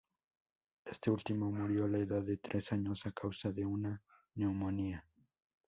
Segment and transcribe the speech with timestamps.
[0.83, 4.01] Este último murió a la edad de tres años a causa de una
[4.33, 5.05] neumonía.